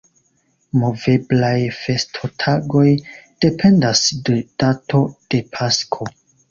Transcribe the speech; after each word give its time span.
Moveblaj 0.83 1.59
festotagoj 1.81 2.87
dependas 3.47 4.05
de 4.31 4.43
dato 4.65 5.09
de 5.33 5.49
Pasko. 5.57 6.15